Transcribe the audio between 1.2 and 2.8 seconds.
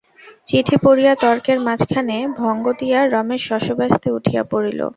তর্কের মাঝখানে ভঙ্গ